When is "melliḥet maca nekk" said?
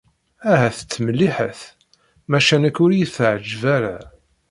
1.03-2.77